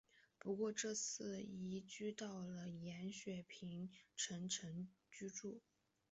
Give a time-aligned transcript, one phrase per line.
[0.39, 5.61] 不过这次是移居到了延雪平城城居住。